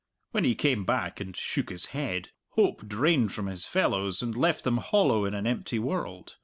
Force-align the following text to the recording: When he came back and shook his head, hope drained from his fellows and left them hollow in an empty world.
When 0.31 0.43
he 0.45 0.55
came 0.55 0.83
back 0.83 1.19
and 1.19 1.37
shook 1.37 1.69
his 1.69 1.85
head, 1.93 2.29
hope 2.53 2.87
drained 2.87 3.33
from 3.33 3.45
his 3.45 3.67
fellows 3.67 4.23
and 4.23 4.35
left 4.35 4.63
them 4.63 4.77
hollow 4.77 5.25
in 5.25 5.35
an 5.35 5.45
empty 5.45 5.77
world. 5.77 6.37